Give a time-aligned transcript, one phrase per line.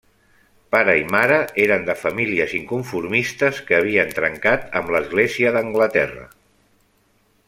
[0.75, 6.25] Pare i mare eren de famílies inconformistes que havien trencat amb l'Església d'Anglaterra.